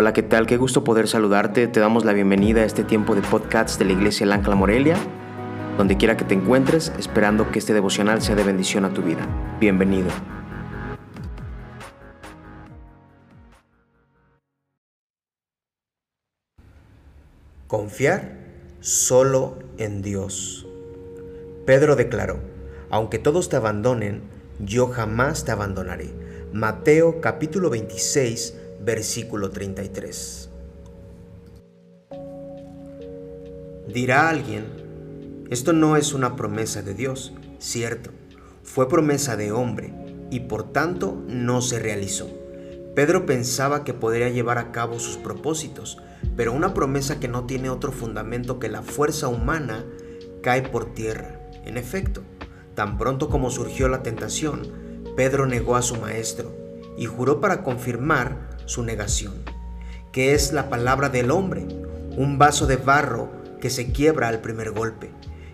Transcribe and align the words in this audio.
Hola, 0.00 0.12
¿qué 0.12 0.22
tal? 0.22 0.46
Qué 0.46 0.56
gusto 0.56 0.84
poder 0.84 1.08
saludarte. 1.08 1.66
Te 1.66 1.80
damos 1.80 2.04
la 2.04 2.12
bienvenida 2.12 2.60
a 2.60 2.64
este 2.64 2.84
tiempo 2.84 3.16
de 3.16 3.20
podcasts 3.20 3.80
de 3.80 3.84
la 3.84 3.94
Iglesia 3.94 4.22
El 4.22 4.32
Ancla 4.32 4.54
Morelia, 4.54 4.96
donde 5.76 5.96
quiera 5.96 6.16
que 6.16 6.24
te 6.24 6.34
encuentres, 6.34 6.92
esperando 7.00 7.50
que 7.50 7.58
este 7.58 7.74
devocional 7.74 8.22
sea 8.22 8.36
de 8.36 8.44
bendición 8.44 8.84
a 8.84 8.94
tu 8.94 9.02
vida. 9.02 9.26
Bienvenido. 9.58 10.06
Confiar 17.66 18.38
solo 18.78 19.58
en 19.78 20.02
Dios. 20.02 20.68
Pedro 21.66 21.96
declaró, 21.96 22.38
aunque 22.88 23.18
todos 23.18 23.48
te 23.48 23.56
abandonen, 23.56 24.22
yo 24.60 24.86
jamás 24.86 25.44
te 25.44 25.50
abandonaré. 25.50 26.14
Mateo 26.52 27.20
capítulo 27.20 27.68
26, 27.68 28.54
versículo 28.80 29.50
33. 29.50 30.50
Dirá 33.88 34.28
alguien, 34.28 35.46
esto 35.50 35.72
no 35.72 35.96
es 35.96 36.12
una 36.12 36.36
promesa 36.36 36.82
de 36.82 36.94
Dios, 36.94 37.32
cierto, 37.58 38.10
fue 38.62 38.88
promesa 38.88 39.36
de 39.36 39.50
hombre 39.50 39.94
y 40.30 40.40
por 40.40 40.72
tanto 40.72 41.22
no 41.26 41.62
se 41.62 41.78
realizó. 41.78 42.28
Pedro 42.94 43.26
pensaba 43.26 43.84
que 43.84 43.94
podría 43.94 44.28
llevar 44.28 44.58
a 44.58 44.72
cabo 44.72 44.98
sus 44.98 45.16
propósitos, 45.16 45.98
pero 46.36 46.52
una 46.52 46.74
promesa 46.74 47.20
que 47.20 47.28
no 47.28 47.46
tiene 47.46 47.70
otro 47.70 47.92
fundamento 47.92 48.58
que 48.58 48.68
la 48.68 48.82
fuerza 48.82 49.28
humana 49.28 49.86
cae 50.42 50.62
por 50.62 50.92
tierra. 50.92 51.40
En 51.64 51.78
efecto, 51.78 52.22
tan 52.74 52.98
pronto 52.98 53.28
como 53.28 53.50
surgió 53.50 53.88
la 53.88 54.02
tentación, 54.02 54.70
Pedro 55.16 55.46
negó 55.46 55.76
a 55.76 55.82
su 55.82 55.96
maestro 55.96 56.54
y 56.96 57.06
juró 57.06 57.40
para 57.40 57.62
confirmar 57.62 58.57
su 58.68 58.82
negación, 58.82 59.34
que 60.12 60.34
es 60.34 60.52
la 60.52 60.68
palabra 60.68 61.08
del 61.08 61.30
hombre, 61.30 61.66
un 62.16 62.38
vaso 62.38 62.66
de 62.66 62.76
barro 62.76 63.30
que 63.60 63.70
se 63.70 63.92
quiebra 63.92 64.28
al 64.28 64.40
primer 64.40 64.72
golpe, 64.72 65.10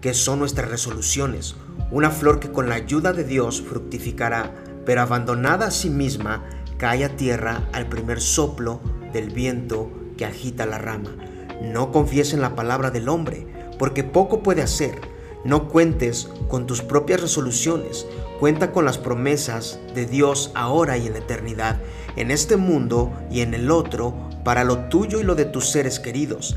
que 0.00 0.12
son 0.12 0.40
nuestras 0.40 0.70
resoluciones, 0.70 1.54
una 1.92 2.10
flor 2.10 2.40
que 2.40 2.50
con 2.50 2.68
la 2.68 2.74
ayuda 2.74 3.12
de 3.12 3.22
Dios 3.22 3.62
fructificará, 3.62 4.52
pero 4.84 5.02
abandonada 5.02 5.68
a 5.68 5.70
sí 5.70 5.88
misma, 5.88 6.44
cae 6.78 7.04
a 7.04 7.16
tierra 7.16 7.68
al 7.72 7.88
primer 7.88 8.20
soplo 8.20 8.80
del 9.12 9.30
viento 9.30 9.90
que 10.16 10.24
agita 10.24 10.66
la 10.66 10.78
rama. 10.78 11.16
No 11.62 11.92
confíes 11.92 12.34
en 12.34 12.40
la 12.40 12.56
palabra 12.56 12.90
del 12.90 13.08
hombre, 13.08 13.46
porque 13.78 14.04
poco 14.04 14.42
puede 14.42 14.62
hacer. 14.62 15.00
No 15.44 15.68
cuentes 15.68 16.28
con 16.48 16.66
tus 16.66 16.82
propias 16.82 17.20
resoluciones, 17.20 18.06
cuenta 18.38 18.72
con 18.72 18.84
las 18.84 18.98
promesas 18.98 19.78
de 19.94 20.06
Dios 20.06 20.50
ahora 20.54 20.98
y 20.98 21.06
en 21.06 21.14
la 21.14 21.20
eternidad 21.20 21.80
en 22.16 22.30
este 22.30 22.56
mundo 22.56 23.12
y 23.30 23.40
en 23.40 23.54
el 23.54 23.70
otro 23.70 24.14
para 24.44 24.64
lo 24.64 24.88
tuyo 24.88 25.20
y 25.20 25.24
lo 25.24 25.34
de 25.34 25.44
tus 25.44 25.68
seres 25.68 26.00
queridos. 26.00 26.56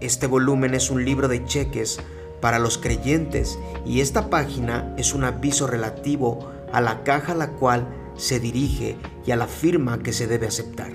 Este 0.00 0.26
volumen 0.26 0.74
es 0.74 0.90
un 0.90 1.04
libro 1.04 1.28
de 1.28 1.44
cheques 1.44 2.00
para 2.40 2.58
los 2.58 2.78
creyentes 2.78 3.58
y 3.84 4.00
esta 4.00 4.30
página 4.30 4.94
es 4.96 5.14
un 5.14 5.24
aviso 5.24 5.66
relativo 5.66 6.50
a 6.72 6.80
la 6.80 7.02
caja 7.02 7.32
a 7.32 7.36
la 7.36 7.50
cual 7.50 7.86
se 8.16 8.40
dirige 8.40 8.96
y 9.26 9.30
a 9.30 9.36
la 9.36 9.46
firma 9.46 10.02
que 10.02 10.12
se 10.12 10.26
debe 10.26 10.46
aceptar. 10.46 10.92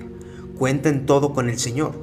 Cuenta 0.58 0.88
en 0.88 1.06
todo 1.06 1.32
con 1.32 1.48
el 1.48 1.58
Señor. 1.58 1.94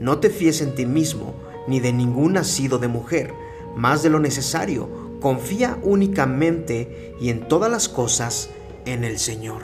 No 0.00 0.18
te 0.18 0.30
fíes 0.30 0.60
en 0.60 0.74
ti 0.74 0.86
mismo 0.86 1.34
ni 1.66 1.80
de 1.80 1.92
ningún 1.92 2.34
nacido 2.34 2.78
de 2.78 2.88
mujer, 2.88 3.32
más 3.76 4.02
de 4.02 4.10
lo 4.10 4.18
necesario. 4.18 4.88
Confía 5.22 5.78
únicamente 5.82 7.14
y 7.20 7.30
en 7.30 7.46
todas 7.46 7.70
las 7.70 7.88
cosas 7.88 8.50
en 8.86 9.04
el 9.04 9.20
Señor. 9.20 9.62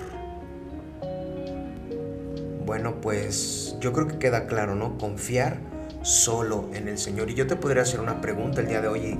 Bueno, 2.64 3.00
pues 3.00 3.74
yo 3.80 3.92
creo 3.92 4.06
que 4.06 4.18
queda 4.18 4.46
claro, 4.46 4.76
¿no? 4.76 4.96
Confiar 4.98 5.58
solo 6.02 6.66
en 6.74 6.86
el 6.86 6.96
Señor. 6.96 7.28
Y 7.30 7.34
yo 7.34 7.48
te 7.48 7.56
podría 7.56 7.82
hacer 7.82 7.98
una 7.98 8.20
pregunta 8.20 8.60
el 8.60 8.68
día 8.68 8.80
de 8.80 8.86
hoy 8.86 9.18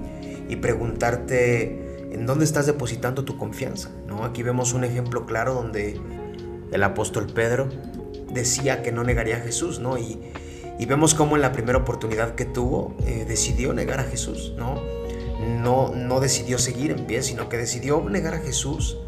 y, 0.49 0.57
preguntarte 0.57 2.13
en 2.13 2.25
dónde 2.25 2.45
estás 2.45 2.67
depositando 2.67 3.25
tu 3.25 3.37
confianza, 3.37 3.91
¿no? 4.07 4.25
Aquí 4.25 4.45
vemos 4.45 4.75
un 4.75 4.85
ejemplo 4.85 5.27
claro 5.27 5.55
donde 5.55 6.01
el 6.71 6.83
apóstol 6.85 7.27
Pedro 7.27 7.69
decía 8.33 8.83
que 8.83 8.93
no 8.93 9.03
negaría 9.03 9.39
a 9.39 9.41
Jesús, 9.41 9.81
¿no? 9.81 9.99
Y, 9.99 10.21
vemos 10.87 11.15
cómo 11.15 11.35
en 11.35 11.43
la 11.43 11.51
primera 11.51 11.79
oportunidad 11.79 12.37
que 12.37 12.45
tuvo 12.45 12.95
eh, 13.05 13.25
decidió 13.27 13.73
negar 13.75 13.99
a 13.99 14.05
Jesús, 14.05 14.55
¿no? 14.57 14.98
¿No? 15.39 15.93
No 15.95 16.21
decidió 16.21 16.59
seguir 16.59 16.91
en 16.91 17.07
pie, 17.07 17.23
sino 17.23 17.49
que 17.49 17.57
decidió 17.57 18.01
negar 18.09 18.35
a 18.35 18.39
Jesús. 18.39 18.99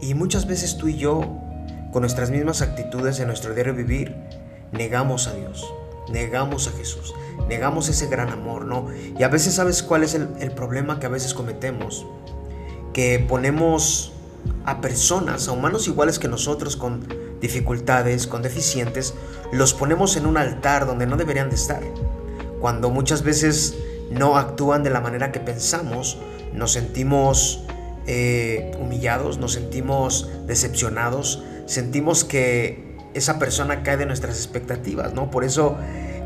Y 0.00 0.14
muchas 0.14 0.46
veces 0.46 0.76
tú 0.76 0.88
y 0.88 0.96
yo 0.96 1.40
con 1.92 2.02
nuestras 2.02 2.30
mismas 2.30 2.62
actitudes 2.62 3.18
en 3.20 3.28
nuestro 3.28 3.54
diario 3.54 3.74
vivir, 3.74 4.14
negamos 4.72 5.28
a 5.28 5.34
Dios, 5.34 5.72
negamos 6.10 6.68
a 6.68 6.72
Jesús, 6.72 7.14
negamos 7.48 7.88
ese 7.88 8.06
gran 8.06 8.28
amor, 8.28 8.66
¿no? 8.66 8.88
Y 9.18 9.22
a 9.22 9.28
veces 9.28 9.54
sabes 9.54 9.82
cuál 9.82 10.02
es 10.02 10.14
el, 10.14 10.28
el 10.40 10.52
problema 10.52 11.00
que 11.00 11.06
a 11.06 11.10
veces 11.10 11.32
cometemos, 11.32 12.06
que 12.92 13.18
ponemos 13.18 14.12
a 14.64 14.80
personas, 14.80 15.48
a 15.48 15.52
humanos 15.52 15.88
iguales 15.88 16.18
que 16.18 16.28
nosotros, 16.28 16.76
con 16.76 17.06
dificultades, 17.40 18.26
con 18.26 18.42
deficientes, 18.42 19.14
los 19.52 19.74
ponemos 19.74 20.16
en 20.16 20.26
un 20.26 20.36
altar 20.36 20.86
donde 20.86 21.06
no 21.06 21.16
deberían 21.16 21.48
de 21.48 21.56
estar. 21.56 21.82
Cuando 22.60 22.90
muchas 22.90 23.22
veces 23.22 23.76
no 24.10 24.36
actúan 24.36 24.82
de 24.82 24.90
la 24.90 25.00
manera 25.00 25.32
que 25.32 25.40
pensamos, 25.40 26.18
nos 26.52 26.72
sentimos 26.72 27.64
eh, 28.06 28.72
humillados, 28.80 29.38
nos 29.38 29.52
sentimos 29.52 30.30
decepcionados, 30.46 31.42
sentimos 31.66 32.24
que 32.24 32.96
esa 33.14 33.38
persona 33.38 33.82
cae 33.82 33.96
de 33.96 34.06
nuestras 34.06 34.36
expectativas, 34.36 35.12
¿no? 35.14 35.30
Por 35.30 35.44
eso 35.44 35.76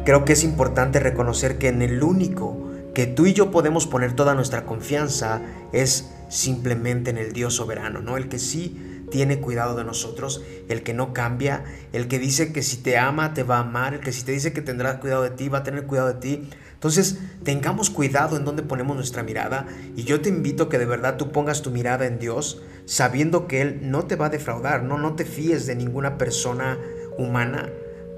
creo 0.04 0.24
que 0.24 0.32
es 0.32 0.44
importante 0.44 1.00
reconocer 1.00 1.58
que 1.58 1.68
en 1.68 1.82
el 1.82 2.02
único 2.02 2.70
que 2.94 3.06
tú 3.06 3.26
y 3.26 3.32
yo 3.32 3.50
podemos 3.50 3.86
poner 3.86 4.14
toda 4.14 4.34
nuestra 4.34 4.66
confianza 4.66 5.40
es 5.72 6.10
simplemente 6.28 7.10
en 7.10 7.18
el 7.18 7.32
Dios 7.32 7.54
soberano, 7.54 8.00
¿no? 8.00 8.16
El 8.16 8.28
que 8.28 8.38
sí 8.38 8.99
tiene 9.10 9.40
cuidado 9.40 9.76
de 9.76 9.84
nosotros, 9.84 10.42
el 10.68 10.82
que 10.82 10.94
no 10.94 11.12
cambia, 11.12 11.64
el 11.92 12.08
que 12.08 12.18
dice 12.18 12.52
que 12.52 12.62
si 12.62 12.78
te 12.78 12.96
ama 12.96 13.34
te 13.34 13.42
va 13.42 13.58
a 13.58 13.60
amar, 13.60 13.94
el 13.94 14.00
que 14.00 14.12
si 14.12 14.22
te 14.22 14.32
dice 14.32 14.52
que 14.52 14.62
tendrá 14.62 15.00
cuidado 15.00 15.22
de 15.22 15.30
ti 15.30 15.48
va 15.48 15.58
a 15.58 15.62
tener 15.62 15.86
cuidado 15.86 16.08
de 16.08 16.20
ti. 16.20 16.48
Entonces, 16.72 17.18
tengamos 17.44 17.90
cuidado 17.90 18.36
en 18.36 18.44
dónde 18.44 18.62
ponemos 18.62 18.96
nuestra 18.96 19.22
mirada 19.22 19.66
y 19.96 20.04
yo 20.04 20.22
te 20.22 20.30
invito 20.30 20.70
que 20.70 20.78
de 20.78 20.86
verdad 20.86 21.18
tú 21.18 21.30
pongas 21.30 21.60
tu 21.60 21.70
mirada 21.70 22.06
en 22.06 22.18
Dios, 22.18 22.62
sabiendo 22.86 23.46
que 23.46 23.60
Él 23.60 23.80
no 23.82 24.06
te 24.06 24.16
va 24.16 24.26
a 24.26 24.30
defraudar, 24.30 24.82
no, 24.82 24.96
no 24.96 25.14
te 25.14 25.26
fíes 25.26 25.66
de 25.66 25.74
ninguna 25.74 26.16
persona 26.16 26.78
humana. 27.18 27.68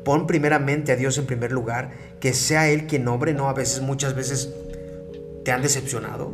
Pon 0.04 0.26
primeramente 0.26 0.92
a 0.92 0.97
Dios 0.97 1.19
en 1.19 1.26
primer 1.26 1.50
lugar, 1.53 1.91
que 2.20 2.34
sea 2.34 2.69
Él 2.69 2.86
quien 2.86 3.09
obre, 3.09 3.34
no 3.34 3.48
a 3.48 3.53
veces, 3.53 3.80
muchas 3.80 4.14
veces 4.14 4.50
te 5.44 5.50
han 5.50 5.62
decepcionado, 5.62 6.32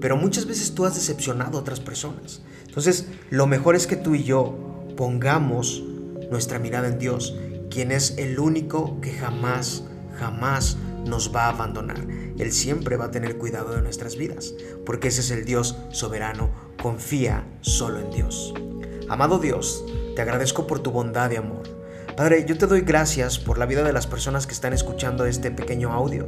pero 0.00 0.16
muchas 0.16 0.46
veces 0.46 0.74
tú 0.74 0.84
has 0.84 0.94
decepcionado 0.94 1.58
a 1.58 1.60
otras 1.60 1.80
personas. 1.80 2.42
Entonces, 2.66 3.06
lo 3.30 3.46
mejor 3.46 3.76
es 3.76 3.86
que 3.86 3.96
tú 3.96 4.14
y 4.14 4.24
yo 4.24 4.54
pongamos 4.96 5.82
nuestra 6.30 6.58
mirada 6.58 6.88
en 6.88 6.98
Dios, 6.98 7.36
quien 7.70 7.92
es 7.92 8.14
el 8.18 8.38
único 8.38 9.00
que 9.00 9.12
jamás, 9.12 9.84
jamás 10.18 10.76
nos 11.06 11.34
va 11.34 11.44
a 11.44 11.50
abandonar. 11.50 12.06
Él 12.38 12.52
siempre 12.52 12.96
va 12.96 13.06
a 13.06 13.10
tener 13.10 13.38
cuidado 13.38 13.74
de 13.74 13.82
nuestras 13.82 14.16
vidas, 14.16 14.54
porque 14.84 15.08
ese 15.08 15.20
es 15.20 15.30
el 15.30 15.44
Dios 15.44 15.76
soberano. 15.90 16.50
Confía 16.82 17.46
solo 17.60 18.00
en 18.00 18.10
Dios. 18.10 18.54
Amado 19.08 19.38
Dios, 19.38 19.84
te 20.14 20.22
agradezco 20.22 20.66
por 20.66 20.80
tu 20.80 20.90
bondad 20.90 21.30
y 21.30 21.36
amor. 21.36 21.62
Padre, 22.16 22.44
yo 22.46 22.56
te 22.56 22.66
doy 22.66 22.80
gracias 22.80 23.38
por 23.38 23.58
la 23.58 23.66
vida 23.66 23.82
de 23.82 23.92
las 23.92 24.06
personas 24.06 24.46
que 24.46 24.54
están 24.54 24.72
escuchando 24.72 25.26
este 25.26 25.50
pequeño 25.50 25.92
audio. 25.92 26.26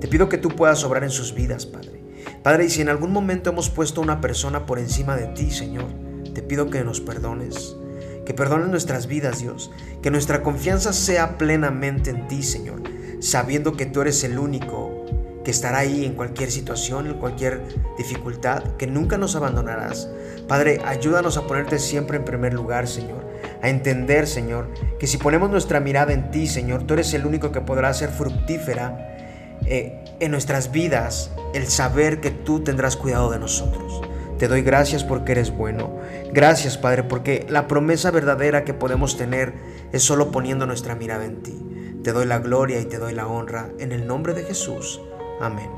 Te 0.00 0.08
pido 0.08 0.28
que 0.28 0.38
tú 0.38 0.48
puedas 0.48 0.84
obrar 0.84 1.04
en 1.04 1.10
sus 1.10 1.34
vidas, 1.34 1.66
Padre. 1.66 1.97
Padre, 2.42 2.66
y 2.66 2.70
si 2.70 2.80
en 2.80 2.88
algún 2.88 3.12
momento 3.12 3.50
hemos 3.50 3.70
puesto 3.70 4.00
a 4.00 4.04
una 4.04 4.20
persona 4.20 4.66
por 4.66 4.78
encima 4.78 5.16
de 5.16 5.26
ti, 5.28 5.50
Señor, 5.50 5.86
te 6.34 6.42
pido 6.42 6.70
que 6.70 6.84
nos 6.84 7.00
perdones, 7.00 7.76
que 8.24 8.34
perdones 8.34 8.68
nuestras 8.68 9.06
vidas, 9.06 9.40
Dios, 9.40 9.70
que 10.02 10.10
nuestra 10.10 10.42
confianza 10.42 10.92
sea 10.92 11.38
plenamente 11.38 12.10
en 12.10 12.28
ti, 12.28 12.42
Señor 12.42 12.82
sabiendo 13.20 13.76
que 13.76 13.86
tú 13.86 14.00
eres 14.00 14.22
el 14.24 14.38
único 14.38 15.04
que 15.44 15.50
estará 15.50 15.78
ahí 15.78 16.04
en 16.04 16.14
cualquier 16.14 16.50
situación, 16.50 17.06
en 17.06 17.14
cualquier 17.14 17.62
dificultad, 17.96 18.62
que 18.76 18.86
nunca 18.86 19.16
nos 19.16 19.34
abandonarás. 19.34 20.08
Padre, 20.46 20.80
ayúdanos 20.84 21.36
a 21.36 21.46
ponerte 21.46 21.78
siempre 21.78 22.18
en 22.18 22.24
primer 22.24 22.52
lugar, 22.52 22.86
Señor, 22.86 23.24
a 23.62 23.68
entender, 23.68 24.26
Señor, 24.26 24.68
que 24.98 25.06
si 25.06 25.16
ponemos 25.16 25.50
nuestra 25.50 25.80
mirada 25.80 26.12
en 26.12 26.30
ti, 26.30 26.46
Señor, 26.46 26.84
tú 26.84 26.94
eres 26.94 27.14
el 27.14 27.24
único 27.24 27.50
que 27.50 27.60
podrá 27.60 27.92
ser 27.94 28.10
fructífera 28.10 29.16
eh, 29.64 30.04
en 30.20 30.30
nuestras 30.30 30.70
vidas 30.70 31.30
el 31.54 31.66
saber 31.66 32.20
que 32.20 32.30
tú 32.30 32.60
tendrás 32.60 32.96
cuidado 32.96 33.30
de 33.30 33.38
nosotros. 33.38 34.02
Te 34.38 34.46
doy 34.46 34.62
gracias 34.62 35.02
porque 35.02 35.32
eres 35.32 35.50
bueno. 35.50 35.98
Gracias, 36.32 36.78
Padre, 36.78 37.02
porque 37.02 37.44
la 37.48 37.66
promesa 37.66 38.10
verdadera 38.10 38.64
que 38.64 38.72
podemos 38.72 39.16
tener 39.16 39.54
es 39.92 40.02
solo 40.04 40.30
poniendo 40.30 40.64
nuestra 40.64 40.94
mirada 40.94 41.24
en 41.24 41.42
ti. 41.42 41.58
Te 42.04 42.12
doy 42.12 42.26
la 42.26 42.38
gloria 42.38 42.80
y 42.80 42.84
te 42.84 42.98
doy 42.98 43.14
la 43.14 43.26
honra 43.26 43.70
en 43.80 43.90
el 43.90 44.06
nombre 44.06 44.34
de 44.34 44.44
Jesús. 44.44 45.00
Amén. 45.40 45.70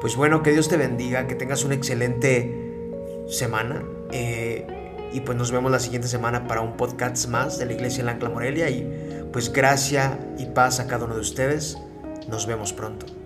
Pues 0.00 0.16
bueno, 0.16 0.42
que 0.42 0.52
Dios 0.52 0.68
te 0.68 0.76
bendiga, 0.76 1.26
que 1.26 1.34
tengas 1.34 1.64
una 1.64 1.74
excelente 1.74 2.54
semana. 3.28 3.82
Eh, 4.12 4.66
y 5.12 5.20
pues 5.20 5.36
nos 5.36 5.50
vemos 5.50 5.72
la 5.72 5.80
siguiente 5.80 6.08
semana 6.08 6.46
para 6.46 6.60
un 6.60 6.76
podcast 6.76 7.26
más 7.28 7.58
de 7.58 7.66
la 7.66 7.72
Iglesia 7.72 8.00
en 8.00 8.06
la 8.06 8.28
Morelia. 8.28 8.68
Y 8.68 9.28
Pues 9.32 9.52
gracia 9.52 10.18
y 10.38 10.46
paz 10.46 10.80
a 10.80 10.86
cada 10.86 11.06
uno 11.06 11.14
de 11.14 11.20
ustedes. 11.20 11.78
Nos 12.28 12.46
vemos 12.46 12.72
pronto. 12.72 13.19